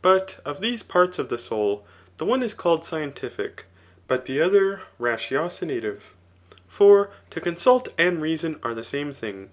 But 0.00 0.38
of 0.44 0.60
these 0.60 0.84
parts 0.84 1.18
of 1.18 1.26
th^ 1.26 1.40
soul, 1.40 1.84
the 2.18 2.24
one 2.24 2.40
is 2.44 2.54
called 2.54 2.84
scientific, 2.84 3.64
t>ut 4.08 4.24
the 4.26 4.40
other 4.40 4.82
ratiodnatiye; 5.00 5.98
for 6.68 7.10
to 7.30 7.40
consult 7.40 7.88
and 7.98 8.22
reason 8.22 8.60
are 8.62 8.74
the 8.74 8.84
same 8.84 9.12
thing. 9.12 9.50